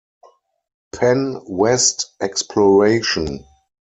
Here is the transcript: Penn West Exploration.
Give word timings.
Penn 0.93 1.39
West 1.45 2.07
Exploration. 2.21 3.45